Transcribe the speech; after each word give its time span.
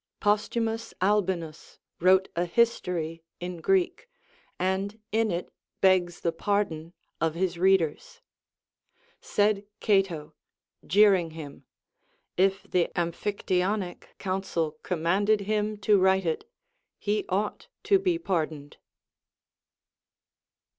Posthu 0.19 0.59
mus 0.59 0.95
Albinus 0.99 1.77
wrote 1.99 2.27
a 2.35 2.45
history 2.45 3.23
in 3.39 3.57
Greek, 3.57 4.09
and 4.57 4.99
in 5.11 5.29
it 5.29 5.53
begs 5.79 6.21
the 6.21 6.31
pardon 6.31 6.93
of 7.21 7.35
his 7.35 7.59
readers. 7.59 8.19
Said 9.21 9.63
Cato, 9.79 10.33
jeering 10.87 11.29
him. 11.37 11.65
If 12.35 12.63
the 12.63 12.89
Am 12.99 13.11
phictyonic 13.11 14.17
Council 14.17 14.79
commanded 14.81 15.41
him 15.41 15.77
to 15.81 15.99
write 15.99 16.25
it, 16.25 16.49
he 16.97 17.23
ought 17.29 17.67
to 17.83 17.99
be 17.99 18.17
pardoned. 18.17 18.77